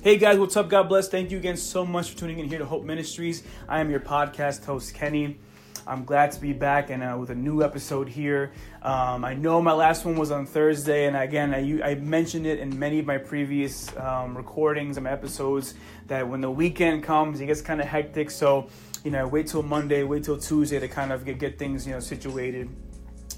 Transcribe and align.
Hey 0.00 0.16
guys, 0.16 0.38
what's 0.38 0.56
up? 0.56 0.68
God 0.68 0.84
bless. 0.84 1.08
Thank 1.08 1.32
you 1.32 1.38
again 1.38 1.56
so 1.56 1.84
much 1.84 2.10
for 2.10 2.18
tuning 2.18 2.38
in 2.38 2.48
here 2.48 2.60
to 2.60 2.64
Hope 2.64 2.84
Ministries. 2.84 3.42
I 3.68 3.80
am 3.80 3.90
your 3.90 3.98
podcast 3.98 4.64
host, 4.64 4.94
Kenny. 4.94 5.40
I'm 5.88 6.04
glad 6.04 6.30
to 6.32 6.40
be 6.40 6.52
back 6.52 6.90
and 6.90 7.02
uh, 7.02 7.16
with 7.18 7.30
a 7.30 7.34
new 7.34 7.64
episode 7.64 8.08
here. 8.08 8.52
Um, 8.80 9.24
I 9.24 9.34
know 9.34 9.60
my 9.60 9.72
last 9.72 10.04
one 10.04 10.14
was 10.14 10.30
on 10.30 10.46
Thursday, 10.46 11.06
and 11.06 11.16
again, 11.16 11.52
I, 11.52 11.90
I 11.90 11.94
mentioned 11.96 12.46
it 12.46 12.60
in 12.60 12.78
many 12.78 13.00
of 13.00 13.06
my 13.06 13.18
previous 13.18 13.94
um, 13.96 14.36
recordings 14.36 14.98
and 14.98 15.06
episodes 15.08 15.74
that 16.06 16.28
when 16.28 16.42
the 16.42 16.50
weekend 16.50 17.02
comes, 17.02 17.40
it 17.40 17.46
gets 17.46 17.60
kind 17.60 17.80
of 17.80 17.88
hectic. 17.88 18.30
So, 18.30 18.68
you 19.02 19.10
know, 19.10 19.26
wait 19.26 19.48
till 19.48 19.64
Monday, 19.64 20.04
wait 20.04 20.22
till 20.22 20.38
Tuesday 20.38 20.78
to 20.78 20.86
kind 20.86 21.10
of 21.10 21.24
get, 21.24 21.40
get 21.40 21.58
things, 21.58 21.88
you 21.88 21.92
know, 21.92 22.00
situated. 22.00 22.70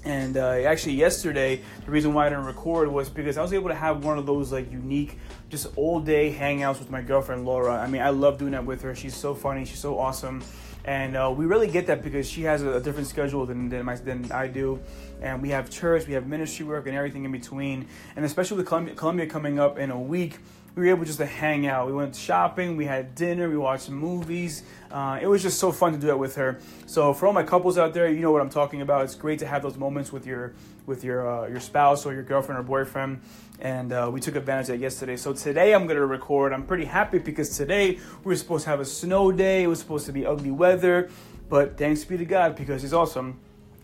And 0.03 0.35
uh, 0.35 0.49
actually, 0.65 0.93
yesterday, 0.93 1.61
the 1.85 1.91
reason 1.91 2.13
why 2.13 2.25
I 2.25 2.29
didn't 2.29 2.45
record 2.45 2.91
was 2.91 3.09
because 3.09 3.37
I 3.37 3.41
was 3.41 3.53
able 3.53 3.69
to 3.69 3.75
have 3.75 4.03
one 4.03 4.17
of 4.17 4.25
those 4.25 4.51
like 4.51 4.71
unique, 4.71 5.19
just 5.49 5.67
all 5.75 5.99
day 5.99 6.33
hangouts 6.33 6.79
with 6.79 6.89
my 6.89 7.01
girlfriend 7.01 7.45
Laura. 7.45 7.75
I 7.79 7.87
mean, 7.87 8.01
I 8.01 8.09
love 8.09 8.39
doing 8.39 8.53
that 8.53 8.65
with 8.65 8.81
her. 8.81 8.95
She's 8.95 9.15
so 9.15 9.35
funny. 9.35 9.63
She's 9.63 9.79
so 9.79 9.99
awesome. 9.99 10.43
And 10.83 11.15
uh, 11.15 11.31
we 11.35 11.45
really 11.45 11.67
get 11.67 11.85
that 11.87 12.03
because 12.03 12.27
she 12.27 12.41
has 12.43 12.63
a, 12.63 12.77
a 12.77 12.79
different 12.79 13.07
schedule 13.07 13.45
than 13.45 13.69
than, 13.69 13.85
my, 13.85 13.95
than 13.95 14.31
I 14.31 14.47
do, 14.47 14.79
and 15.21 15.39
we 15.39 15.49
have 15.49 15.69
church, 15.69 16.07
we 16.07 16.13
have 16.13 16.25
ministry 16.25 16.65
work, 16.65 16.87
and 16.87 16.95
everything 16.95 17.23
in 17.23 17.31
between. 17.31 17.87
And 18.15 18.25
especially 18.25 18.57
with 18.57 18.65
Colombia, 18.65 18.95
Colombia 18.95 19.27
coming 19.27 19.59
up 19.59 19.77
in 19.77 19.91
a 19.91 19.99
week, 19.99 20.39
we 20.75 20.83
were 20.83 20.89
able 20.89 21.05
just 21.05 21.17
to 21.19 21.25
hang 21.25 21.67
out. 21.67 21.87
We 21.87 21.93
went 21.93 22.15
shopping, 22.15 22.77
we 22.77 22.85
had 22.85 23.13
dinner, 23.15 23.49
we 23.49 23.57
watched 23.57 23.89
movies. 23.89 24.63
Uh, 24.89 25.19
it 25.21 25.27
was 25.27 25.41
just 25.41 25.59
so 25.59 25.71
fun 25.71 25.93
to 25.93 25.97
do 25.99 26.07
that 26.07 26.17
with 26.17 26.35
her. 26.35 26.59
So 26.85 27.13
for 27.13 27.27
all 27.27 27.33
my 27.33 27.43
couples 27.43 27.77
out 27.77 27.93
there, 27.93 28.09
you 28.09 28.21
know 28.21 28.31
what 28.31 28.41
I'm 28.41 28.49
talking 28.49 28.81
about. 28.81 29.03
It's 29.03 29.15
great 29.15 29.39
to 29.39 29.47
have 29.47 29.61
those 29.61 29.77
moments 29.77 30.11
with 30.11 30.25
your 30.25 30.53
with 30.85 31.03
your 31.03 31.29
uh, 31.29 31.47
your 31.47 31.59
spouse 31.59 32.05
or 32.05 32.13
your 32.13 32.23
girlfriend 32.23 32.59
or 32.59 32.63
boyfriend. 32.63 33.21
And 33.59 33.93
uh, 33.93 34.09
we 34.11 34.19
took 34.19 34.35
advantage 34.35 34.69
of 34.69 34.75
that 34.75 34.79
yesterday. 34.79 35.17
So 35.17 35.33
today 35.33 35.73
I'm 35.73 35.87
gonna 35.87 36.05
record. 36.05 36.53
I'm 36.53 36.65
pretty 36.65 36.85
happy 36.85 37.19
because 37.19 37.55
today 37.55 37.99
we 38.23 38.29
were 38.31 38.35
supposed 38.35 38.63
to 38.63 38.69
have 38.69 38.79
a 38.79 38.85
snow 38.85 39.31
day. 39.31 39.63
It 39.63 39.67
was 39.67 39.79
supposed 39.79 40.05
to 40.07 40.11
be 40.11 40.25
ugly 40.25 40.51
weather, 40.51 41.09
but 41.49 41.77
thanks 41.77 42.03
be 42.03 42.17
to 42.17 42.25
God 42.25 42.55
because 42.55 42.81
He's 42.81 42.93
awesome 42.93 43.39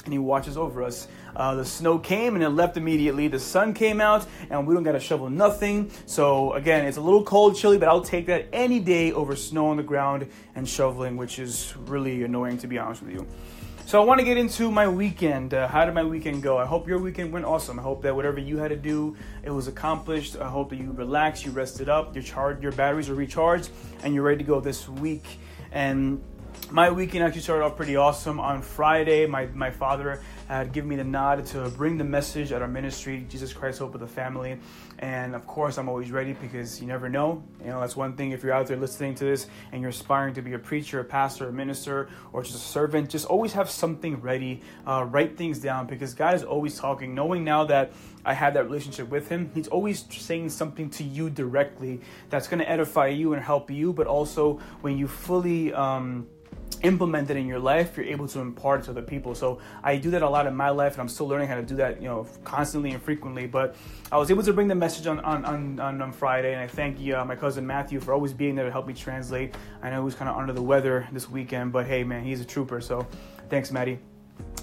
and 0.08 0.13
he 0.13 0.19
watches 0.19 0.58
over 0.58 0.83
us. 0.83 1.08
Uh, 1.36 1.53
the 1.55 1.66
snow 1.66 2.00
came 2.00 2.36
and 2.36 2.44
it 2.44 2.50
left 2.50 2.77
immediately. 2.77 3.27
The 3.27 3.39
sun 3.39 3.73
came 3.73 4.00
out 4.00 4.25
and 4.50 4.66
we 4.66 4.73
don't 4.73 4.83
got 4.83 4.94
to 4.94 5.02
shovel 5.02 5.30
nothing. 5.30 5.91
So 6.05 6.53
again, 6.53 6.86
it's 6.86 6.95
a 6.95 7.02
little 7.02 7.23
cold, 7.23 7.58
chilly, 7.58 7.77
but 7.77 7.89
I'll 7.89 8.02
take 8.02 8.25
that 8.28 8.47
any 8.53 8.80
day 8.80 9.11
over 9.11 9.35
snow 9.35 9.67
on 9.67 9.75
the 9.78 9.83
ground 9.83 10.28
and 10.55 10.67
shoveling, 10.67 11.17
which 11.17 11.39
is 11.39 11.75
really 11.85 12.23
annoying 12.23 12.58
to 12.59 12.67
be 12.67 12.80
honest 12.80 13.03
with 13.03 13.11
you. 13.11 13.28
So 13.85 14.02
I 14.02 14.05
want 14.05 14.19
to 14.19 14.25
get 14.25 14.38
into 14.38 14.72
my 14.72 14.88
weekend. 14.88 15.53
Uh, 15.53 15.67
how 15.67 15.85
did 15.85 15.94
my 15.94 16.03
weekend 16.03 16.41
go? 16.41 16.58
I 16.58 16.66
hope 16.66 16.88
your 16.88 17.00
weekend 17.00 17.33
went 17.33 17.44
awesome. 17.44 17.80
I 17.80 17.81
hope 17.81 18.02
that 18.03 18.16
whatever 18.16 18.39
you 18.39 18.58
had 18.58 18.69
to 18.69 18.78
do, 18.78 19.17
it 19.44 19.52
was 19.52 19.67
accomplished. 19.67 20.38
I 20.38 20.47
hope 20.47 20.69
that 20.69 20.78
you 20.78 20.91
relaxed, 20.94 21.45
you 21.45 21.52
rested 21.52 21.89
up, 21.89 22.16
your 22.16 22.23
charge, 22.23 22.61
your 22.61 22.72
batteries 22.72 23.09
are 23.09 23.16
recharged, 23.16 23.69
and 24.03 24.13
you're 24.13 24.23
ready 24.23 24.39
to 24.39 24.44
go 24.44 24.61
this 24.61 24.88
week. 24.88 25.25
And 25.72 26.22
my 26.72 26.92
weekend 26.92 27.23
actually 27.23 27.42
started 27.42 27.64
off 27.64 27.78
pretty 27.78 27.96
awesome. 27.96 28.40
On 28.40 28.62
Friday, 28.62 29.26
my, 29.26 29.46
my 29.48 29.72
father 29.72 30.22
had 30.48 30.74
given 30.74 30.90
me 30.90 30.96
the 30.96 31.04
nod 31.04 31.46
to 31.46 31.70
bring 31.70 31.98
the 31.98 32.04
message 32.04 32.52
at 32.52 32.62
our 32.62 32.68
ministry, 32.68 33.26
Jesus 33.30 33.54
Christ 33.54 33.80
Hope 33.80 33.94
of 33.94 34.02
the 34.02 34.08
Family. 34.08 34.59
And 35.00 35.34
of 35.36 35.48
course, 35.48 35.78
I'm 35.78 35.88
always 35.88 36.12
ready 36.12 36.34
because 36.34 36.82
you 36.82 36.88
never 36.88 37.08
know. 37.08 37.44
You 37.62 37.68
know, 37.68 37.80
that's 37.80 37.96
one 37.96 38.18
thing 38.18 38.32
if 38.32 38.44
you're 38.44 38.54
out 38.54 38.68
there 38.68 38.78
listening 38.78 39.16
to 39.16 39.24
this 39.24 39.48
and 39.72 39.82
you're 39.82 39.92
aspiring 39.92 40.34
to 40.34 40.42
be 40.42 40.54
a 40.54 40.59
preacher, 40.59 41.00
a 41.00 41.04
pastor, 41.06 41.48
a 41.48 41.54
minister, 41.54 42.09
or 42.34 42.44
just 42.44 42.56
a 42.56 42.59
servant, 42.59 43.09
just 43.09 43.26
always 43.26 43.54
have 43.54 43.70
something 43.70 44.20
ready. 44.20 44.62
Uh, 44.86 45.06
write 45.09 45.38
things 45.38 45.59
down 45.59 45.88
because 45.88 46.14
God 46.14 46.34
is 46.34 46.44
always 46.44 46.78
talking. 46.78 47.16
Knowing 47.16 47.44
now 47.44 47.64
that 47.66 47.94
I 48.26 48.34
have 48.34 48.56
that 48.56 48.66
relationship 48.66 49.09
with 49.09 49.30
Him, 49.30 49.52
He's 49.54 49.68
always 49.68 50.06
saying 50.09 50.50
something 50.50 50.90
to 50.92 51.04
you 51.04 51.30
directly 51.30 52.02
that's 52.30 52.48
going 52.48 52.59
to 52.59 52.70
edify 52.70 53.08
you 53.08 53.34
and 53.34 53.44
help 53.44 53.72
you, 53.72 53.94
but 53.94 54.08
also 54.08 54.59
when 54.81 54.98
you 54.98 55.08
fully. 55.08 55.74
Um, 55.74 56.28
implement 56.84 57.30
it 57.30 57.38
in 57.38 57.48
your 57.48 57.60
life, 57.60 57.98
you're 57.98 58.06
able 58.06 58.28
to 58.28 58.40
impart 58.40 58.82
it 58.82 58.84
to 58.84 58.92
other 58.92 59.02
people. 59.02 59.34
So 59.36 59.59
I 59.84 59.97
do 59.97 60.12
that 60.12 60.22
a 60.22 60.30
lot 60.30 60.47
in 60.47 60.56
my 60.56 60.69
life, 60.69 60.94
and 60.94 61.02
I'm 61.02 61.09
still 61.09 61.28
learning 61.28 61.47
how 61.47 61.56
to 61.56 61.64
do 61.64 61.75
that, 61.78 62.02
you 62.02 62.08
know, 62.08 62.28
constantly 62.44 62.91
and 62.91 63.02
frequently. 63.02 63.47
But 63.47 63.75
I 64.12 64.18
was 64.18 64.30
able 64.31 64.44
to 64.44 64.53
bring 64.53 64.68
the 64.68 64.75
message 64.75 65.08
on 65.08 65.19
on, 65.22 65.46
on, 65.80 66.02
on 66.02 66.12
Friday, 66.12 66.53
and 66.53 66.62
I 66.62 66.68
thank 66.68 66.97
uh, 67.14 67.25
my 67.25 67.36
cousin 67.36 67.66
Matthew 67.66 68.00
for 68.00 68.14
always 68.14 68.34
being 68.34 68.56
there 68.56 68.66
to 68.66 68.72
help 68.72 68.88
me 68.88 68.94
translate. 68.94 69.56
I 69.81 69.90
know 69.90 69.97
he 69.97 70.06
was 70.06 70.16
kind 70.16 70.30
of 70.30 70.38
under 70.38 70.53
the 70.53 70.64
weather 70.64 71.08
this 71.12 71.30
weekend, 71.30 71.72
but 71.72 71.86
hey, 71.86 72.03
man, 72.03 72.24
he's 72.24 72.41
a 72.41 72.46
trooper. 72.46 72.81
So 72.81 73.08
thanks, 73.50 73.72
Maddie 73.72 74.00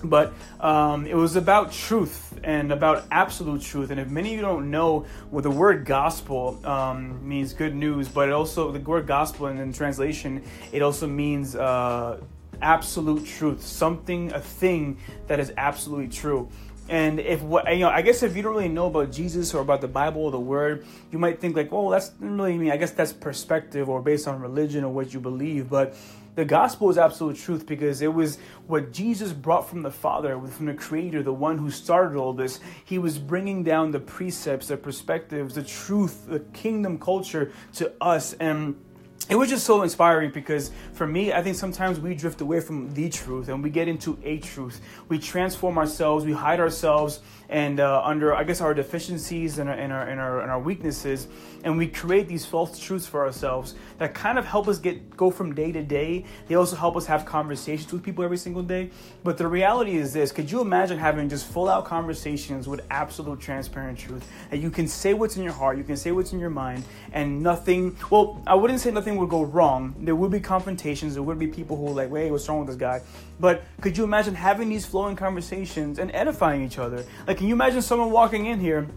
but 0.04 0.32
um, 0.60 1.06
it 1.06 1.14
was 1.14 1.36
about 1.36 1.72
truth 1.72 2.38
and 2.44 2.72
about 2.72 3.04
absolute 3.10 3.62
truth. 3.62 3.90
And 3.90 3.98
if 3.98 4.08
many 4.08 4.30
of 4.30 4.36
you 4.36 4.42
don't 4.42 4.70
know 4.70 5.06
what 5.30 5.42
the 5.42 5.50
word 5.50 5.84
gospel 5.84 6.60
um, 6.64 7.26
means, 7.26 7.52
good 7.52 7.74
news, 7.74 8.08
but 8.08 8.28
it 8.28 8.32
also 8.32 8.70
the 8.70 8.80
word 8.80 9.06
gospel 9.06 9.46
in, 9.46 9.58
in 9.58 9.72
translation 9.72 10.42
it 10.72 10.82
also 10.82 11.06
means 11.06 11.56
uh, 11.56 12.20
absolute 12.60 13.26
truth, 13.26 13.62
something, 13.62 14.32
a 14.32 14.40
thing 14.40 14.98
that 15.26 15.40
is 15.40 15.52
absolutely 15.56 16.08
true. 16.08 16.48
And 16.88 17.18
if 17.18 17.40
what 17.40 17.72
you 17.72 17.80
know, 17.80 17.88
I 17.88 18.02
guess 18.02 18.22
if 18.22 18.36
you 18.36 18.42
don't 18.42 18.54
really 18.54 18.68
know 18.68 18.86
about 18.88 19.10
Jesus 19.10 19.54
or 19.54 19.62
about 19.62 19.80
the 19.80 19.88
Bible 19.88 20.22
or 20.22 20.30
the 20.30 20.40
Word, 20.40 20.84
you 21.10 21.18
might 21.18 21.40
think 21.40 21.56
like, 21.56 21.72
"Oh, 21.72 21.90
that's 21.90 22.12
really 22.20 22.58
me." 22.58 22.70
I 22.70 22.76
guess 22.76 22.90
that's 22.90 23.12
perspective 23.12 23.88
or 23.88 24.02
based 24.02 24.28
on 24.28 24.38
religion 24.38 24.84
or 24.84 24.92
what 24.92 25.14
you 25.14 25.20
believe. 25.20 25.70
But 25.70 25.94
the 26.34 26.44
gospel 26.44 26.90
is 26.90 26.98
absolute 26.98 27.36
truth 27.36 27.66
because 27.66 28.02
it 28.02 28.12
was 28.12 28.38
what 28.66 28.92
Jesus 28.92 29.32
brought 29.32 29.68
from 29.68 29.82
the 29.82 29.90
Father, 29.90 30.38
from 30.40 30.66
the 30.66 30.74
Creator, 30.74 31.22
the 31.22 31.32
one 31.32 31.58
who 31.58 31.70
started 31.70 32.16
all 32.18 32.32
this. 32.32 32.60
He 32.84 32.98
was 32.98 33.18
bringing 33.18 33.62
down 33.62 33.92
the 33.92 34.00
precepts, 34.00 34.68
the 34.68 34.76
perspectives, 34.76 35.54
the 35.54 35.62
truth, 35.62 36.26
the 36.26 36.40
kingdom 36.40 36.98
culture 36.98 37.52
to 37.74 37.92
us. 38.00 38.32
And 38.34 38.83
it 39.30 39.36
was 39.36 39.48
just 39.48 39.64
so 39.64 39.82
inspiring 39.82 40.30
because 40.30 40.70
for 40.92 41.06
me, 41.06 41.32
I 41.32 41.42
think 41.42 41.56
sometimes 41.56 41.98
we 41.98 42.14
drift 42.14 42.40
away 42.42 42.60
from 42.60 42.92
the 42.92 43.08
truth 43.08 43.48
and 43.48 43.62
we 43.62 43.70
get 43.70 43.88
into 43.88 44.18
a 44.22 44.38
truth. 44.38 44.80
We 45.08 45.18
transform 45.18 45.78
ourselves, 45.78 46.26
we 46.26 46.32
hide 46.32 46.60
ourselves 46.60 47.20
and 47.48 47.80
uh, 47.80 48.02
under, 48.04 48.34
I 48.34 48.44
guess, 48.44 48.60
our 48.60 48.74
deficiencies 48.74 49.58
and 49.58 49.68
our, 49.68 49.76
and, 49.76 49.92
our, 49.92 50.08
and, 50.08 50.20
our, 50.20 50.40
and 50.40 50.50
our 50.50 50.58
weaknesses, 50.58 51.28
and 51.62 51.76
we 51.76 51.86
create 51.86 52.28
these 52.28 52.44
false 52.44 52.78
truths 52.78 53.06
for 53.06 53.24
ourselves 53.24 53.74
that 53.98 54.14
kind 54.14 54.38
of 54.38 54.44
help 54.44 54.68
us 54.68 54.78
get 54.78 55.16
go 55.16 55.30
from 55.30 55.54
day 55.54 55.72
to 55.72 55.82
day. 55.82 56.24
They 56.48 56.54
also 56.56 56.76
help 56.76 56.96
us 56.96 57.06
have 57.06 57.24
conversations 57.24 57.92
with 57.92 58.02
people 58.02 58.24
every 58.24 58.36
single 58.36 58.62
day. 58.62 58.90
But 59.22 59.38
the 59.38 59.46
reality 59.46 59.96
is 59.96 60.12
this: 60.12 60.32
Could 60.32 60.50
you 60.50 60.60
imagine 60.60 60.98
having 60.98 61.28
just 61.28 61.46
full 61.46 61.68
out 61.68 61.84
conversations 61.84 62.68
with 62.68 62.80
absolute 62.90 63.40
transparent 63.40 63.98
truth? 63.98 64.26
And 64.50 64.62
you 64.62 64.70
can 64.70 64.88
say 64.88 65.14
what's 65.14 65.36
in 65.36 65.42
your 65.42 65.52
heart, 65.52 65.78
you 65.78 65.84
can 65.84 65.96
say 65.96 66.12
what's 66.12 66.32
in 66.32 66.40
your 66.40 66.50
mind, 66.50 66.84
and 67.12 67.42
nothing. 67.42 67.96
Well, 68.10 68.42
I 68.46 68.54
wouldn't 68.54 68.80
say 68.80 68.90
nothing 68.90 69.13
would 69.16 69.30
go 69.30 69.42
wrong. 69.42 69.94
There 70.00 70.14
would 70.14 70.30
be 70.30 70.40
confrontations. 70.40 71.14
There 71.14 71.22
would 71.22 71.38
be 71.38 71.46
people 71.46 71.76
who 71.76 71.88
like, 71.92 72.10
"Wait, 72.10 72.30
what's 72.30 72.48
wrong 72.48 72.60
with 72.60 72.68
this 72.68 72.76
guy?" 72.76 73.00
But 73.40 73.62
could 73.80 73.96
you 73.96 74.04
imagine 74.04 74.34
having 74.34 74.68
these 74.68 74.86
flowing 74.86 75.16
conversations 75.16 75.98
and 75.98 76.10
edifying 76.14 76.62
each 76.62 76.78
other? 76.78 77.04
Like, 77.26 77.38
can 77.38 77.46
you 77.46 77.54
imagine 77.54 77.82
someone 77.82 78.10
walking 78.10 78.46
in 78.46 78.60
here? 78.60 78.88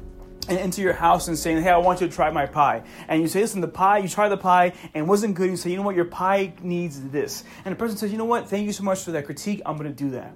and 0.50 0.58
into 0.58 0.82
your 0.82 0.94
house 0.94 1.28
and 1.28 1.38
saying, 1.38 1.62
Hey, 1.62 1.70
I 1.70 1.78
want 1.78 2.00
you 2.02 2.08
to 2.08 2.14
try 2.14 2.32
my 2.32 2.46
pie. 2.46 2.84
And 3.08 3.22
you 3.22 3.28
say, 3.28 3.42
Listen, 3.42 3.62
the 3.62 3.68
pie, 3.68 3.98
you 3.98 4.08
try 4.08 4.30
the 4.30 4.38
pie 4.38 4.74
and 4.94 5.08
wasn't 5.08 5.36
good. 5.36 5.50
You 5.50 5.58
say, 5.58 5.72
You 5.72 5.76
know 5.76 5.82
what, 5.82 5.96
your 5.96 6.06
pie 6.06 6.54
needs 6.62 7.02
this. 7.10 7.44
And 7.66 7.74
the 7.74 7.78
person 7.78 7.98
says, 7.98 8.12
You 8.12 8.18
know 8.18 8.26
what, 8.26 8.50
thank 8.50 8.66
you 8.66 8.72
so 8.72 8.84
much 8.84 9.04
for 9.04 9.12
that 9.12 9.26
critique. 9.26 9.62
I'm 9.66 9.78
going 9.78 9.94
to 9.94 10.04
do 10.04 10.12
that. 10.12 10.34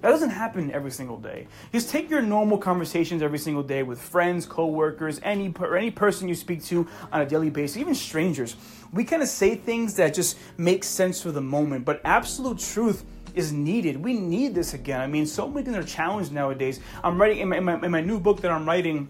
That 0.00 0.10
doesn't 0.10 0.30
happen 0.30 0.70
every 0.70 0.92
single 0.92 1.16
day. 1.18 1.48
Just 1.72 1.90
take 1.90 2.08
your 2.08 2.22
normal 2.22 2.58
conversations 2.58 3.20
every 3.20 3.38
single 3.38 3.64
day 3.64 3.82
with 3.82 4.00
friends, 4.00 4.46
coworkers, 4.46 5.20
any 5.24 5.52
any 5.76 5.90
person 5.90 6.28
you 6.28 6.36
speak 6.36 6.64
to 6.66 6.86
on 7.10 7.22
a 7.22 7.26
daily 7.26 7.50
basis, 7.50 7.76
even 7.76 7.94
strangers. 7.94 8.54
We 8.92 9.04
kind 9.04 9.22
of 9.22 9.28
say 9.28 9.56
things 9.56 9.94
that 9.94 10.14
just 10.14 10.38
make 10.56 10.84
sense 10.84 11.20
for 11.20 11.32
the 11.32 11.40
moment, 11.40 11.84
but 11.84 12.00
absolute 12.04 12.58
truth 12.58 13.04
is 13.34 13.52
needed. 13.52 13.96
We 13.96 14.14
need 14.14 14.54
this 14.54 14.72
again. 14.74 15.00
I 15.00 15.06
mean, 15.06 15.26
so 15.26 15.48
many 15.48 15.64
things 15.64 15.76
are 15.76 15.82
challenged 15.82 16.32
nowadays. 16.32 16.80
I'm 17.02 17.20
writing 17.20 17.38
in 17.38 17.48
my, 17.48 17.56
in 17.58 17.64
my, 17.64 17.74
in 17.74 17.90
my 17.90 18.00
new 18.00 18.20
book 18.20 18.40
that 18.42 18.50
I'm 18.50 18.66
writing. 18.66 19.08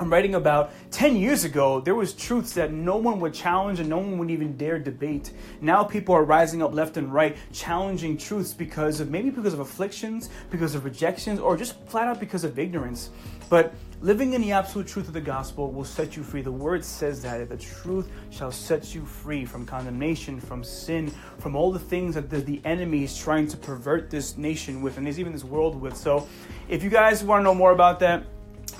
I'm 0.00 0.10
writing 0.12 0.34
about 0.34 0.72
10 0.90 1.14
years 1.14 1.44
ago, 1.44 1.80
there 1.80 1.94
was 1.94 2.14
truths 2.14 2.52
that 2.54 2.72
no 2.72 2.96
one 2.96 3.20
would 3.20 3.32
challenge 3.32 3.78
and 3.78 3.88
no 3.88 3.98
one 3.98 4.18
would 4.18 4.30
even 4.30 4.56
dare 4.56 4.76
debate. 4.76 5.30
Now 5.60 5.84
people 5.84 6.16
are 6.16 6.24
rising 6.24 6.62
up 6.62 6.74
left 6.74 6.96
and 6.96 7.14
right, 7.14 7.36
challenging 7.52 8.16
truths 8.16 8.52
because 8.52 8.98
of 8.98 9.08
maybe 9.08 9.30
because 9.30 9.54
of 9.54 9.60
afflictions, 9.60 10.30
because 10.50 10.74
of 10.74 10.84
rejections, 10.84 11.38
or 11.38 11.56
just 11.56 11.80
flat 11.86 12.08
out 12.08 12.18
because 12.18 12.42
of 12.42 12.58
ignorance. 12.58 13.10
But 13.48 13.72
living 14.00 14.32
in 14.32 14.40
the 14.40 14.50
absolute 14.50 14.88
truth 14.88 15.06
of 15.06 15.14
the 15.14 15.20
gospel 15.20 15.70
will 15.70 15.84
set 15.84 16.16
you 16.16 16.24
free. 16.24 16.42
The 16.42 16.50
word 16.50 16.84
says 16.84 17.22
that 17.22 17.48
the 17.48 17.56
truth 17.56 18.10
shall 18.30 18.50
set 18.50 18.96
you 18.96 19.06
free 19.06 19.44
from 19.44 19.64
condemnation, 19.64 20.40
from 20.40 20.64
sin, 20.64 21.12
from 21.38 21.54
all 21.54 21.70
the 21.70 21.78
things 21.78 22.16
that 22.16 22.30
the, 22.30 22.38
the 22.38 22.60
enemy 22.64 23.04
is 23.04 23.16
trying 23.16 23.46
to 23.46 23.56
pervert 23.56 24.10
this 24.10 24.36
nation 24.36 24.82
with, 24.82 24.96
and 24.96 25.06
there's 25.06 25.20
even 25.20 25.32
this 25.32 25.44
world 25.44 25.80
with. 25.80 25.96
So 25.96 26.26
if 26.68 26.82
you 26.82 26.90
guys 26.90 27.22
want 27.22 27.40
to 27.40 27.44
know 27.44 27.54
more 27.54 27.70
about 27.70 28.00
that, 28.00 28.24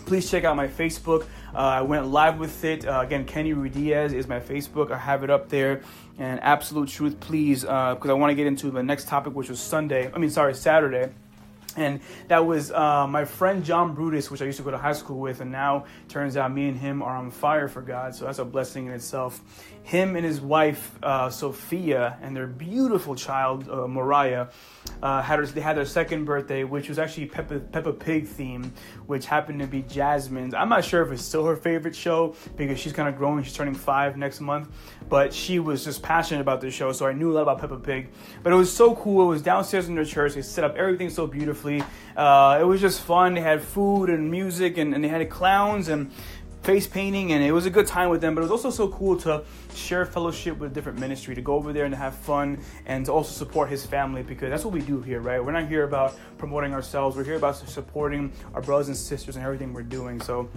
please 0.06 0.30
check 0.30 0.44
out 0.44 0.56
my 0.56 0.68
Facebook. 0.68 1.22
Uh, 1.54 1.58
I 1.58 1.82
went 1.82 2.06
live 2.06 2.38
with 2.38 2.64
it. 2.64 2.86
Uh, 2.86 3.00
again, 3.00 3.24
Kenny 3.24 3.54
Ruidiaz 3.54 4.12
is 4.12 4.26
my 4.26 4.40
Facebook. 4.40 4.90
I 4.90 4.98
have 4.98 5.22
it 5.22 5.30
up 5.30 5.48
there. 5.48 5.82
And 6.18 6.40
Absolute 6.40 6.88
Truth, 6.88 7.20
please, 7.20 7.62
because 7.62 7.98
uh, 8.06 8.10
I 8.10 8.12
want 8.14 8.30
to 8.30 8.34
get 8.34 8.46
into 8.46 8.70
the 8.70 8.82
next 8.82 9.08
topic, 9.08 9.34
which 9.34 9.48
was 9.48 9.60
Sunday. 9.60 10.10
I 10.12 10.18
mean, 10.18 10.30
sorry, 10.30 10.54
Saturday. 10.54 11.12
And 11.76 12.00
that 12.28 12.46
was 12.46 12.70
uh, 12.70 13.06
my 13.06 13.24
friend 13.24 13.64
John 13.64 13.94
Brutus, 13.94 14.30
which 14.30 14.42
I 14.42 14.44
used 14.44 14.58
to 14.58 14.64
go 14.64 14.70
to 14.70 14.78
high 14.78 14.92
school 14.92 15.18
with, 15.18 15.40
and 15.40 15.50
now 15.50 15.86
turns 16.08 16.36
out 16.36 16.52
me 16.52 16.68
and 16.68 16.78
him 16.78 17.02
are 17.02 17.16
on 17.16 17.30
fire 17.30 17.68
for 17.68 17.82
God. 17.82 18.14
So 18.14 18.24
that's 18.24 18.38
a 18.38 18.44
blessing 18.44 18.86
in 18.86 18.92
itself. 18.92 19.40
Him 19.82 20.16
and 20.16 20.24
his 20.24 20.40
wife 20.40 20.98
uh, 21.02 21.28
Sophia 21.30 22.18
and 22.22 22.34
their 22.34 22.46
beautiful 22.46 23.14
child 23.14 23.68
uh, 23.68 23.86
Mariah 23.86 24.46
uh, 25.02 25.20
had 25.20 25.38
her, 25.38 25.46
they 25.46 25.60
had 25.60 25.76
their 25.76 25.84
second 25.84 26.24
birthday, 26.24 26.64
which 26.64 26.88
was 26.88 26.98
actually 26.98 27.26
Peppa, 27.26 27.60
Peppa 27.60 27.92
Pig 27.92 28.26
theme, 28.26 28.72
which 29.06 29.26
happened 29.26 29.60
to 29.60 29.66
be 29.66 29.82
Jasmine's. 29.82 30.54
I'm 30.54 30.68
not 30.68 30.84
sure 30.84 31.02
if 31.02 31.12
it's 31.12 31.22
still 31.22 31.44
her 31.44 31.56
favorite 31.56 31.94
show 31.94 32.34
because 32.56 32.78
she's 32.78 32.92
kind 32.92 33.08
of 33.08 33.16
growing. 33.16 33.42
She's 33.44 33.52
turning 33.52 33.74
five 33.74 34.16
next 34.16 34.40
month, 34.40 34.68
but 35.08 35.34
she 35.34 35.58
was 35.58 35.84
just 35.84 36.02
passionate 36.02 36.40
about 36.40 36.60
the 36.60 36.70
show, 36.70 36.92
so 36.92 37.06
I 37.06 37.12
knew 37.12 37.32
a 37.32 37.34
lot 37.34 37.42
about 37.42 37.60
Peppa 37.60 37.78
Pig. 37.78 38.10
But 38.42 38.52
it 38.52 38.56
was 38.56 38.72
so 38.72 38.94
cool. 38.96 39.24
It 39.24 39.28
was 39.28 39.42
downstairs 39.42 39.88
in 39.88 39.94
their 39.94 40.04
church. 40.04 40.34
They 40.34 40.42
set 40.42 40.64
up 40.64 40.76
everything 40.76 41.10
so 41.10 41.26
beautifully. 41.64 41.94
Uh, 42.16 42.58
it 42.60 42.64
was 42.64 42.80
just 42.80 43.00
fun. 43.00 43.34
They 43.34 43.40
had 43.40 43.62
food 43.62 44.10
and 44.10 44.30
music, 44.30 44.78
and, 44.78 44.94
and 44.94 45.02
they 45.02 45.08
had 45.08 45.28
clowns 45.30 45.88
and 45.88 46.10
face 46.62 46.86
painting 46.86 47.30
and 47.32 47.44
it 47.44 47.52
was 47.52 47.66
a 47.66 47.70
good 47.70 47.86
time 47.86 48.08
with 48.08 48.22
them. 48.22 48.34
But 48.34 48.40
it 48.40 48.44
was 48.44 48.50
also 48.50 48.70
so 48.70 48.88
cool 48.88 49.18
to 49.18 49.44
share 49.74 50.06
fellowship 50.06 50.56
with 50.56 50.70
a 50.70 50.74
different 50.74 50.98
ministry 50.98 51.34
to 51.34 51.42
go 51.42 51.56
over 51.56 51.74
there 51.74 51.84
and 51.84 51.92
to 51.92 51.98
have 51.98 52.14
fun 52.14 52.58
and 52.86 53.04
to 53.04 53.12
also 53.12 53.32
support 53.32 53.68
his 53.68 53.84
family 53.84 54.22
because 54.22 54.48
that's 54.48 54.64
what 54.64 54.72
we 54.72 54.80
do 54.80 55.02
here 55.02 55.20
right? 55.20 55.44
We're 55.44 55.52
not 55.52 55.68
here 55.68 55.84
about 55.84 56.16
promoting 56.38 56.72
ourselves. 56.72 57.18
We're 57.18 57.24
here 57.24 57.36
about 57.36 57.56
supporting 57.56 58.32
our 58.54 58.62
brothers 58.62 58.88
and 58.88 58.96
sisters 58.96 59.36
and 59.36 59.44
everything 59.44 59.74
we're 59.74 59.82
doing. 59.82 60.22
So 60.22 60.48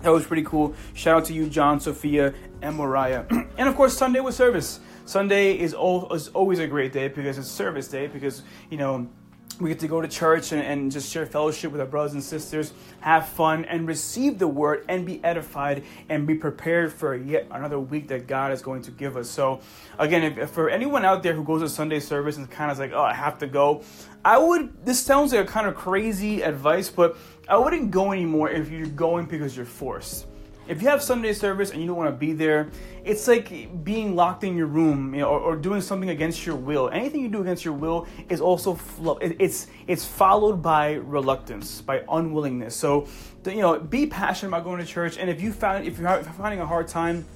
that 0.00 0.08
was 0.08 0.24
pretty 0.24 0.44
cool. 0.44 0.74
Shout 0.94 1.18
out 1.18 1.24
to 1.26 1.34
you 1.34 1.50
john 1.50 1.78
sophia 1.78 2.32
and 2.62 2.74
mariah. 2.74 3.26
And 3.58 3.68
of 3.68 3.76
course 3.76 3.94
sunday 3.94 4.20
was 4.20 4.36
service. 4.36 4.80
Sunday 5.04 5.58
is, 5.58 5.74
is 5.74 6.28
always 6.28 6.58
a 6.58 6.66
great 6.66 6.94
day 6.94 7.08
because 7.08 7.36
it's 7.36 7.48
service 7.48 7.86
day 7.86 8.06
because 8.06 8.44
you 8.70 8.78
know 8.78 9.10
we 9.58 9.68
get 9.68 9.80
to 9.80 9.88
go 9.88 10.00
to 10.00 10.08
church 10.08 10.52
and, 10.52 10.62
and, 10.62 10.90
just 10.90 11.10
share 11.10 11.26
fellowship 11.26 11.72
with 11.72 11.80
our 11.80 11.86
brothers 11.86 12.14
and 12.14 12.22
sisters, 12.22 12.72
have 13.00 13.28
fun, 13.28 13.64
and 13.66 13.86
receive 13.86 14.38
the 14.38 14.48
word 14.48 14.84
and 14.88 15.04
be 15.04 15.22
edified 15.22 15.84
and 16.08 16.26
be 16.26 16.34
prepared 16.34 16.92
for 16.92 17.14
yet 17.14 17.46
another 17.50 17.78
week 17.78 18.08
that 18.08 18.26
God 18.26 18.52
is 18.52 18.62
going 18.62 18.82
to 18.82 18.90
give 18.90 19.16
us. 19.16 19.28
So, 19.28 19.60
again, 19.98 20.22
if, 20.22 20.38
if 20.38 20.50
for 20.50 20.70
anyone 20.70 21.04
out 21.04 21.22
there 21.22 21.34
who 21.34 21.44
goes 21.44 21.60
to 21.62 21.68
Sunday 21.68 22.00
service 22.00 22.36
and 22.36 22.50
kind 22.50 22.70
of 22.70 22.78
like, 22.78 22.92
oh, 22.92 23.02
I 23.02 23.12
have 23.12 23.38
to 23.38 23.46
go, 23.46 23.82
I 24.24 24.38
would, 24.38 24.84
this 24.84 25.00
sounds 25.00 25.32
like 25.32 25.46
a 25.46 25.50
kind 25.50 25.66
of 25.66 25.74
crazy 25.74 26.42
advice, 26.42 26.88
but 26.88 27.16
I 27.48 27.58
wouldn't 27.58 27.90
go 27.90 28.12
anymore 28.12 28.50
if 28.50 28.70
you're 28.70 28.86
going 28.86 29.26
because 29.26 29.56
you're 29.56 29.66
forced 29.66 30.26
if 30.70 30.80
you 30.80 30.88
have 30.88 31.02
Sunday 31.02 31.32
service 31.32 31.72
and 31.72 31.80
you 31.80 31.88
don't 31.88 31.96
want 31.96 32.08
to 32.08 32.16
be 32.16 32.32
there, 32.32 32.70
it's 33.04 33.26
like 33.26 33.82
being 33.82 34.14
locked 34.14 34.44
in 34.44 34.56
your 34.56 34.68
room 34.68 35.12
you 35.14 35.22
know, 35.22 35.28
or, 35.28 35.40
or, 35.40 35.56
doing 35.56 35.80
something 35.80 36.10
against 36.10 36.46
your 36.46 36.54
will. 36.54 36.88
Anything 36.90 37.22
you 37.22 37.28
do 37.28 37.40
against 37.40 37.64
your 37.64 37.74
will 37.74 38.06
is 38.28 38.40
also 38.40 38.78
it's 39.20 39.66
it's 39.88 40.04
followed 40.04 40.62
by 40.62 40.92
reluctance, 40.94 41.80
by 41.80 42.04
unwillingness. 42.08 42.76
So, 42.76 43.08
you 43.46 43.56
know, 43.56 43.80
be 43.80 44.06
passionate 44.06 44.50
about 44.50 44.64
going 44.64 44.78
to 44.78 44.86
church. 44.86 45.18
And 45.18 45.28
if 45.28 45.40
you 45.40 45.52
found 45.52 45.86
if 45.86 45.98
you're 45.98 46.22
finding 46.22 46.60
a 46.60 46.66
hard 46.66 46.86
time 46.86 47.26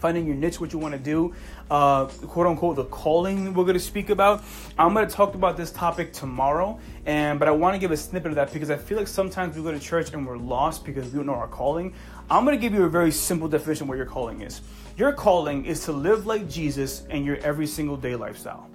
finding 0.00 0.26
your 0.26 0.36
niche, 0.36 0.60
what 0.60 0.72
you 0.72 0.78
want 0.78 0.92
to 0.92 0.98
do, 0.98 1.34
uh, 1.70 2.06
quote 2.06 2.46
unquote, 2.46 2.76
the 2.76 2.84
calling 2.84 3.54
we're 3.54 3.64
going 3.64 3.74
to 3.74 3.80
speak 3.80 4.10
about. 4.10 4.42
I'm 4.78 4.94
going 4.94 5.06
to 5.06 5.14
talk 5.14 5.34
about 5.34 5.56
this 5.56 5.70
topic 5.70 6.12
tomorrow, 6.12 6.78
and 7.06 7.38
but 7.38 7.48
I 7.48 7.50
want 7.50 7.74
to 7.74 7.78
give 7.78 7.90
a 7.90 7.96
snippet 7.96 8.30
of 8.30 8.36
that 8.36 8.52
because 8.52 8.70
I 8.70 8.76
feel 8.76 8.98
like 8.98 9.08
sometimes 9.08 9.56
we 9.56 9.62
go 9.62 9.72
to 9.72 9.80
church 9.80 10.12
and 10.12 10.26
we're 10.26 10.38
lost 10.38 10.84
because 10.84 11.06
we 11.06 11.18
don't 11.18 11.26
know 11.26 11.34
our 11.34 11.48
calling. 11.48 11.94
I'm 12.30 12.44
going 12.44 12.56
to 12.56 12.60
give 12.60 12.74
you 12.74 12.84
a 12.84 12.90
very 12.90 13.10
simple 13.10 13.48
definition 13.48 13.84
of 13.84 13.88
what 13.88 13.96
your 13.96 14.06
calling 14.06 14.42
is. 14.42 14.60
Your 14.96 15.12
calling 15.12 15.64
is 15.64 15.84
to 15.84 15.92
live 15.92 16.26
like 16.26 16.48
Jesus 16.48 17.04
in 17.06 17.24
your 17.24 17.36
every 17.36 17.66
single 17.66 17.96
day 17.96 18.16
lifestyle. 18.16 18.68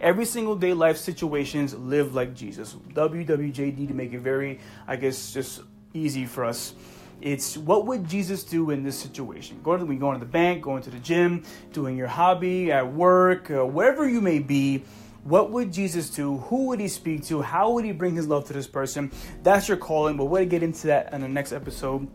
Every 0.00 0.24
single 0.24 0.56
day 0.56 0.72
life 0.72 0.96
situations 0.96 1.74
live 1.74 2.14
like 2.14 2.34
Jesus. 2.34 2.74
WWJD 2.94 3.88
to 3.88 3.94
make 3.94 4.14
it 4.14 4.20
very, 4.20 4.58
I 4.88 4.96
guess, 4.96 5.32
just 5.32 5.60
easy 5.92 6.24
for 6.24 6.44
us. 6.44 6.74
It's 7.20 7.56
what 7.56 7.86
would 7.86 8.08
Jesus 8.08 8.44
do 8.44 8.70
in 8.70 8.82
this 8.82 8.98
situation? 8.98 9.60
Going 9.62 9.80
to 9.80 9.86
we 9.86 9.96
going 9.96 10.18
to 10.18 10.24
the 10.24 10.30
bank, 10.30 10.62
going 10.62 10.82
to 10.82 10.90
the 10.90 10.98
gym, 10.98 11.44
doing 11.72 11.96
your 11.96 12.06
hobby 12.06 12.72
at 12.72 12.92
work, 12.92 13.50
uh, 13.50 13.64
wherever 13.64 14.08
you 14.08 14.20
may 14.20 14.38
be. 14.38 14.84
What 15.24 15.50
would 15.50 15.70
Jesus 15.70 16.08
do? 16.08 16.38
Who 16.38 16.68
would 16.68 16.80
he 16.80 16.88
speak 16.88 17.26
to? 17.26 17.42
How 17.42 17.72
would 17.72 17.84
he 17.84 17.92
bring 17.92 18.14
his 18.16 18.26
love 18.26 18.46
to 18.46 18.54
this 18.54 18.66
person? 18.66 19.12
That's 19.42 19.68
your 19.68 19.76
calling, 19.76 20.16
but 20.16 20.24
we'll 20.24 20.46
get 20.46 20.62
into 20.62 20.86
that 20.86 21.12
in 21.12 21.20
the 21.20 21.28
next 21.28 21.52
episode 21.52 22.08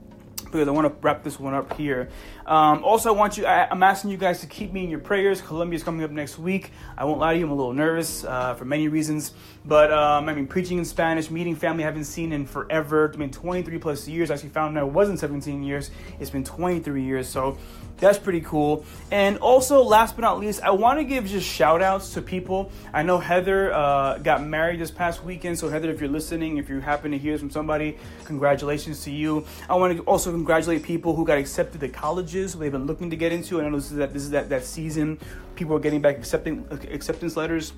because 0.55 0.67
I 0.67 0.71
want 0.71 0.87
to 0.87 1.05
wrap 1.05 1.23
this 1.23 1.39
one 1.39 1.53
up 1.53 1.77
here. 1.77 2.09
Um, 2.45 2.83
also, 2.83 3.13
I 3.13 3.17
want 3.17 3.37
you, 3.37 3.45
I, 3.45 3.71
am 3.71 3.83
asking 3.83 4.11
you 4.11 4.17
guys 4.17 4.41
to 4.41 4.47
keep 4.47 4.71
me 4.71 4.83
in 4.83 4.89
your 4.89 4.99
prayers. 4.99 5.41
Colombia 5.41 5.77
is 5.77 5.83
coming 5.83 6.03
up 6.03 6.11
next 6.11 6.37
week. 6.37 6.71
I 6.97 7.05
won't 7.05 7.19
lie 7.19 7.33
to 7.33 7.39
you, 7.39 7.45
I'm 7.45 7.51
a 7.51 7.55
little 7.55 7.73
nervous 7.73 8.23
uh, 8.23 8.53
for 8.53 8.65
many 8.65 8.87
reasons. 8.87 9.33
But 9.65 9.91
um, 9.91 10.29
I 10.29 10.33
mean, 10.33 10.47
preaching 10.47 10.77
in 10.77 10.85
Spanish, 10.85 11.31
meeting 11.31 11.55
family 11.55 11.83
I 11.83 11.87
haven't 11.87 12.05
seen 12.05 12.31
in 12.31 12.45
forever. 12.45 13.11
I 13.13 13.17
mean, 13.17 13.31
23 13.31 13.79
plus 13.79 14.07
years. 14.07 14.29
I 14.29 14.35
actually 14.35 14.49
found 14.49 14.77
out 14.77 14.87
it 14.87 14.93
wasn't 14.93 15.19
17 15.19 15.63
years, 15.63 15.91
it's 16.19 16.29
been 16.29 16.43
23 16.43 17.03
years. 17.03 17.27
So 17.27 17.57
that's 17.97 18.17
pretty 18.17 18.41
cool. 18.41 18.85
And 19.09 19.37
also, 19.37 19.81
last 19.81 20.15
but 20.15 20.21
not 20.21 20.39
least, 20.39 20.61
I 20.61 20.71
want 20.71 20.99
to 20.99 21.03
give 21.05 21.25
just 21.27 21.47
shout 21.47 21.81
outs 21.81 22.13
to 22.13 22.21
people. 22.21 22.71
I 22.93 23.03
know 23.03 23.17
Heather 23.19 23.73
uh, 23.73 24.17
got 24.17 24.43
married 24.43 24.79
this 24.81 24.91
past 24.91 25.23
weekend. 25.23 25.57
So, 25.57 25.69
Heather, 25.69 25.89
if 25.89 26.01
you're 26.01 26.09
listening, 26.09 26.57
if 26.57 26.69
you 26.69 26.79
happen 26.79 27.11
to 27.11 27.17
hear 27.17 27.37
from 27.37 27.49
somebody, 27.49 27.97
congratulations 28.25 29.03
to 29.05 29.11
you. 29.11 29.45
I 29.69 29.75
want 29.75 29.95
to 29.95 30.03
also 30.03 30.31
congratulate 30.45 30.83
people 30.83 31.15
who 31.15 31.25
got 31.25 31.39
accepted 31.39 31.81
to 31.81 31.89
colleges 31.89 32.53
they've 32.53 32.71
been 32.71 32.85
looking 32.85 33.09
to 33.09 33.15
get 33.15 33.31
into. 33.31 33.59
I 33.59 33.67
know 33.67 33.77
this 33.77 33.89
is 33.89 33.97
that, 33.97 34.13
this 34.13 34.21
is 34.21 34.29
that, 34.29 34.47
that 34.49 34.63
season. 34.63 35.17
People 35.55 35.75
are 35.75 35.79
getting 35.79 36.03
back 36.03 36.19
accepting, 36.19 36.67
acceptance 36.91 37.35
letters 37.35 37.73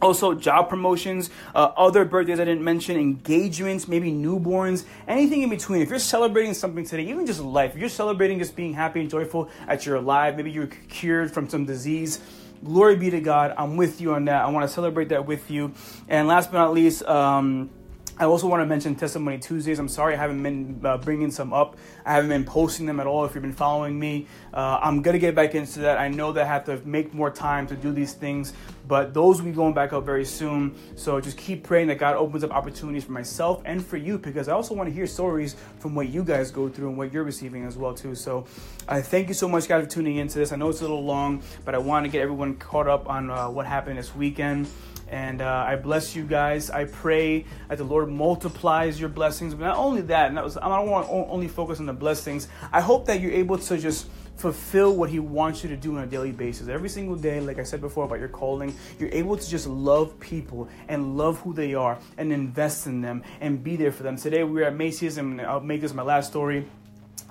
also 0.00 0.34
job 0.34 0.68
promotions 0.68 1.30
uh, 1.54 1.70
other 1.76 2.04
birthdays 2.04 2.40
i 2.40 2.44
didn't 2.44 2.64
mention 2.64 2.96
engagements 2.96 3.86
maybe 3.86 4.10
newborns 4.10 4.84
anything 5.06 5.42
in 5.42 5.48
between 5.48 5.80
if 5.80 5.90
you're 5.90 5.98
celebrating 6.00 6.52
something 6.52 6.84
today 6.84 7.04
even 7.04 7.24
just 7.24 7.38
life 7.38 7.74
if 7.74 7.78
you're 7.78 7.88
celebrating 7.88 8.36
just 8.40 8.56
being 8.56 8.72
happy 8.72 9.00
and 9.00 9.08
joyful 9.08 9.48
that 9.68 9.86
you're 9.86 9.94
alive 9.94 10.34
maybe 10.34 10.50
you're 10.50 10.66
cured 10.66 11.30
from 11.30 11.48
some 11.48 11.64
disease 11.64 12.18
glory 12.64 12.96
be 12.96 13.10
to 13.10 13.20
god 13.20 13.54
i'm 13.56 13.76
with 13.76 14.00
you 14.00 14.12
on 14.12 14.24
that 14.24 14.44
i 14.44 14.48
want 14.48 14.66
to 14.66 14.74
celebrate 14.74 15.08
that 15.10 15.24
with 15.24 15.48
you 15.52 15.72
and 16.08 16.26
last 16.26 16.50
but 16.50 16.58
not 16.58 16.72
least 16.72 17.04
um, 17.04 17.70
I 18.18 18.24
also 18.26 18.46
want 18.46 18.60
to 18.60 18.66
mention 18.66 18.94
Testimony 18.94 19.38
Tuesdays. 19.38 19.78
I'm 19.78 19.88
sorry 19.88 20.14
I 20.14 20.16
haven't 20.18 20.42
been 20.42 20.80
uh, 20.84 20.98
bringing 20.98 21.30
some 21.30 21.52
up. 21.52 21.76
I 22.04 22.12
haven't 22.12 22.28
been 22.28 22.44
posting 22.44 22.86
them 22.86 23.00
at 23.00 23.06
all. 23.06 23.24
If 23.24 23.34
you've 23.34 23.42
been 23.42 23.54
following 23.54 23.98
me, 23.98 24.28
uh, 24.52 24.78
I'm 24.82 25.02
gonna 25.02 25.18
get 25.18 25.34
back 25.34 25.54
into 25.54 25.80
that. 25.80 25.98
I 25.98 26.08
know 26.08 26.30
that 26.32 26.44
I 26.44 26.46
have 26.46 26.64
to 26.66 26.76
make 26.84 27.14
more 27.14 27.30
time 27.30 27.66
to 27.68 27.74
do 27.74 27.90
these 27.90 28.12
things, 28.12 28.52
but 28.86 29.14
those 29.14 29.38
will 29.38 29.46
be 29.46 29.56
going 29.56 29.72
back 29.72 29.92
up 29.92 30.04
very 30.04 30.26
soon. 30.26 30.76
So 30.94 31.20
just 31.20 31.38
keep 31.38 31.64
praying 31.64 31.88
that 31.88 31.96
God 31.96 32.14
opens 32.16 32.44
up 32.44 32.52
opportunities 32.52 33.04
for 33.04 33.12
myself 33.12 33.62
and 33.64 33.84
for 33.84 33.96
you, 33.96 34.18
because 34.18 34.46
I 34.46 34.52
also 34.52 34.74
want 34.74 34.88
to 34.88 34.94
hear 34.94 35.06
stories 35.06 35.56
from 35.78 35.94
what 35.94 36.10
you 36.10 36.22
guys 36.22 36.50
go 36.50 36.68
through 36.68 36.90
and 36.90 36.98
what 36.98 37.12
you're 37.12 37.24
receiving 37.24 37.64
as 37.64 37.76
well 37.76 37.94
too. 37.94 38.14
So 38.14 38.46
I 38.86 39.00
thank 39.00 39.28
you 39.28 39.34
so 39.34 39.48
much, 39.48 39.66
guys, 39.68 39.84
for 39.84 39.90
tuning 39.90 40.18
into 40.18 40.38
this. 40.38 40.52
I 40.52 40.56
know 40.56 40.68
it's 40.68 40.80
a 40.80 40.84
little 40.84 41.04
long, 41.04 41.42
but 41.64 41.74
I 41.74 41.78
want 41.78 42.04
to 42.04 42.10
get 42.10 42.20
everyone 42.20 42.56
caught 42.56 42.88
up 42.88 43.08
on 43.08 43.30
uh, 43.30 43.48
what 43.48 43.66
happened 43.66 43.98
this 43.98 44.14
weekend. 44.14 44.68
And 45.12 45.42
uh, 45.42 45.64
I 45.68 45.76
bless 45.76 46.16
you 46.16 46.24
guys. 46.24 46.70
I 46.70 46.86
pray 46.86 47.44
that 47.68 47.76
the 47.76 47.84
Lord 47.84 48.08
multiplies 48.08 48.98
your 48.98 49.10
blessings. 49.10 49.52
But 49.54 49.66
not 49.66 49.76
only 49.76 50.00
that, 50.00 50.28
and 50.28 50.36
that 50.38 50.42
was, 50.42 50.56
I 50.56 50.66
don't 50.68 50.88
want 50.88 51.06
to 51.06 51.12
only 51.12 51.48
focus 51.48 51.80
on 51.80 51.86
the 51.86 51.92
blessings. 51.92 52.48
I 52.72 52.80
hope 52.80 53.04
that 53.06 53.20
you're 53.20 53.32
able 53.32 53.58
to 53.58 53.76
just 53.76 54.08
fulfill 54.36 54.96
what 54.96 55.10
He 55.10 55.18
wants 55.18 55.62
you 55.62 55.68
to 55.68 55.76
do 55.76 55.94
on 55.98 56.02
a 56.02 56.06
daily 56.06 56.32
basis. 56.32 56.68
Every 56.68 56.88
single 56.88 57.14
day, 57.14 57.40
like 57.40 57.58
I 57.58 57.62
said 57.62 57.82
before 57.82 58.06
about 58.06 58.20
your 58.20 58.28
calling, 58.28 58.74
you're 58.98 59.12
able 59.12 59.36
to 59.36 59.50
just 59.50 59.66
love 59.66 60.18
people 60.18 60.70
and 60.88 61.18
love 61.18 61.38
who 61.40 61.52
they 61.52 61.74
are 61.74 61.98
and 62.16 62.32
invest 62.32 62.86
in 62.86 63.02
them 63.02 63.22
and 63.42 63.62
be 63.62 63.76
there 63.76 63.92
for 63.92 64.04
them. 64.04 64.16
Today 64.16 64.44
we 64.44 64.62
were 64.62 64.66
at 64.66 64.74
Macy's, 64.74 65.18
and 65.18 65.42
I'll 65.42 65.60
make 65.60 65.82
this 65.82 65.92
my 65.92 66.02
last 66.02 66.30
story 66.30 66.66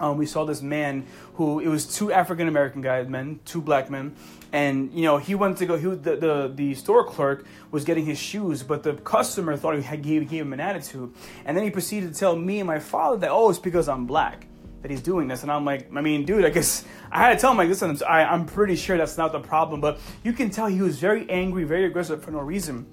um, 0.02 0.18
we 0.18 0.26
saw 0.26 0.46
this 0.46 0.64
man 0.64 1.06
who 1.36 1.60
it 1.60 1.68
was 1.68 1.86
two 1.86 2.12
African 2.12 2.48
American 2.48 2.82
guys, 2.82 3.08
men, 3.08 3.40
two 3.46 3.62
black 3.62 3.90
men, 3.90 4.16
and 4.52 4.92
you 4.94 5.04
know 5.04 5.18
he 5.18 5.36
wanted 5.36 5.58
to 5.58 5.66
go. 5.68 5.78
He 5.78 5.86
the, 5.86 6.16
the 6.16 6.52
the 6.54 6.74
store 6.74 7.06
clerk 7.06 7.46
was 7.70 7.86
getting 7.86 8.06
his 8.06 8.18
shoes, 8.18 8.64
but 8.64 8.82
the 8.82 8.96
customer 8.96 9.56
thought 9.56 9.76
he 9.76 9.84
had 9.84 10.02
gave, 10.02 10.28
gave 10.28 10.42
him 10.42 10.54
an 10.54 10.60
attitude, 10.60 11.14
and 11.46 11.56
then 11.56 11.64
he 11.64 11.70
proceeded 11.70 12.14
to 12.14 12.20
tell 12.20 12.36
me 12.36 12.60
and 12.60 12.68
my 12.68 12.80
father 12.80 13.18
that 13.18 13.30
oh 13.30 13.52
it's 13.52 13.60
because 13.60 13.88
I'm 13.88 14.08
black 14.08 14.48
that 14.82 14.90
he's 14.90 15.04
doing 15.04 15.28
this, 15.28 15.44
and 15.44 15.52
I'm 15.52 15.66
like 15.66 15.96
I 15.96 16.02
mean 16.02 16.26
dude 16.26 16.46
I 16.46 16.50
guess 16.50 16.84
I 17.12 17.20
had 17.20 17.36
to 17.36 17.40
tell 17.40 17.52
him 17.52 17.58
like 17.58 17.70
listen 17.70 17.96
I, 18.08 18.24
I'm 18.24 18.48
pretty 18.48 18.76
sure 18.76 18.98
that's 18.98 19.20
not 19.20 19.32
the 19.32 19.40
problem, 19.40 19.82
but 19.82 20.00
you 20.24 20.34
can 20.34 20.50
tell 20.50 20.66
he 20.66 20.82
was 20.82 20.98
very 21.00 21.30
angry, 21.30 21.64
very 21.64 21.86
aggressive 21.86 22.24
for 22.24 22.32
no 22.32 22.40
reason. 22.40 22.88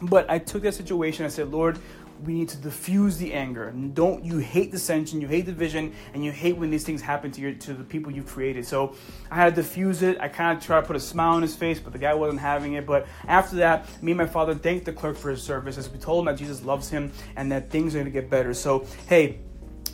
But 0.00 0.30
I 0.30 0.38
took 0.38 0.62
that 0.62 0.74
situation. 0.74 1.24
I 1.24 1.28
said, 1.28 1.50
Lord, 1.50 1.76
we 2.24 2.32
need 2.34 2.48
to 2.50 2.56
diffuse 2.56 3.16
the 3.16 3.32
anger. 3.32 3.70
Don't 3.70 4.24
you 4.24 4.38
hate 4.38 4.70
dissension, 4.70 5.20
you 5.20 5.28
hate 5.28 5.46
division, 5.46 5.94
and 6.14 6.24
you 6.24 6.32
hate 6.32 6.56
when 6.56 6.70
these 6.70 6.84
things 6.84 7.00
happen 7.00 7.30
to 7.32 7.40
your 7.40 7.52
to 7.52 7.74
the 7.74 7.84
people 7.84 8.12
you've 8.12 8.26
created. 8.26 8.66
So 8.66 8.94
I 9.30 9.36
had 9.36 9.54
to 9.54 9.62
diffuse 9.62 10.02
it. 10.02 10.18
I 10.20 10.28
kind 10.28 10.56
of 10.56 10.64
tried 10.64 10.82
to 10.82 10.86
put 10.86 10.96
a 10.96 11.00
smile 11.00 11.34
on 11.34 11.42
his 11.42 11.54
face, 11.54 11.78
but 11.80 11.92
the 11.92 11.98
guy 11.98 12.14
wasn't 12.14 12.40
having 12.40 12.74
it. 12.74 12.86
But 12.86 13.06
after 13.26 13.56
that, 13.56 13.86
me 14.02 14.12
and 14.12 14.18
my 14.18 14.26
father 14.26 14.54
thanked 14.54 14.84
the 14.86 14.92
clerk 14.92 15.16
for 15.16 15.30
his 15.30 15.42
service 15.42 15.78
as 15.78 15.88
we 15.90 15.98
told 15.98 16.20
him 16.20 16.34
that 16.34 16.38
Jesus 16.38 16.64
loves 16.64 16.88
him 16.88 17.12
and 17.36 17.50
that 17.52 17.70
things 17.70 17.94
are 17.94 17.98
gonna 17.98 18.10
get 18.10 18.30
better. 18.30 18.54
So 18.54 18.86
hey, 19.06 19.40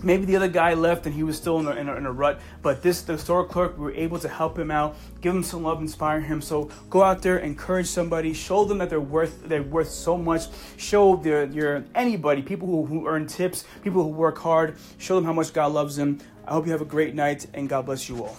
maybe 0.04 0.25
the 0.25 0.37
other 0.37 0.49
guy 0.49 0.75
left 0.75 1.06
and 1.06 1.14
he 1.14 1.23
was 1.23 1.37
still 1.37 1.58
in 1.61 1.66
a, 1.66 1.70
in 1.73 1.88
a, 1.88 1.96
in 1.96 2.06
a, 2.06 2.12
rut 2.12 2.40
but 2.62 2.82
this 2.82 3.02
the 3.02 3.18
store 3.18 3.46
clerk 3.46 3.76
we 3.78 3.84
were 3.84 3.94
able 3.94 4.18
to 4.18 4.28
help 4.28 4.58
him 4.58 4.70
out 4.70 4.96
give 5.20 5.34
him 5.34 5.42
some 5.42 5.62
love 5.62 5.80
inspire 5.80 6.20
him. 6.20 6.40
So 6.40 6.70
go 6.90 7.02
out 7.02 7.23
there 7.23 7.38
encourage 7.38 7.87
somebody 7.87 8.32
show 8.32 8.64
them 8.64 8.78
that 8.78 8.90
they're 8.90 9.00
worth 9.00 9.49
they're 9.49 9.62
worth 9.62 9.90
so 9.90 10.16
much. 10.16 10.42
Show 10.76 11.16
their 11.16 11.46
your 11.46 11.84
anybody 11.94 12.42
people 12.42 12.68
who, 12.68 12.84
who 12.87 13.06
earn 13.06 13.26
tips 13.26 13.64
people 13.82 14.02
who 14.02 14.11
work 14.11 14.38
hard 14.38 14.76
show 14.99 15.14
them 15.16 15.25
how 15.25 15.32
much 15.32 15.52
god 15.52 15.73
loves 15.73 15.96
them. 15.96 16.20
I 16.46 16.52
hope 16.52 16.66
you 16.66 16.73
have 16.73 16.82
a 16.82 16.87
great 16.96 17.14
night 17.14 17.46
and 17.54 17.68
god 17.68 17.87
bless 17.87 18.08
you 18.08 18.23
all 18.25 18.37